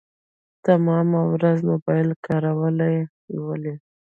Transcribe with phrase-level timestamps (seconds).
[0.65, 2.93] تمامه ورځ موبايل کاروي
[3.45, 3.75] ولي.